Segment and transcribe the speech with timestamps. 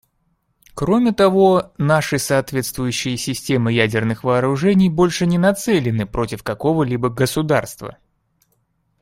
[0.73, 7.99] Кроме того, наши соответствующие системы ядерных вооружений больше не нацелены против какого-либо государства.